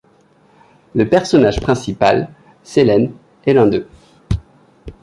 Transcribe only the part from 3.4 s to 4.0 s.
est l’un d’eux.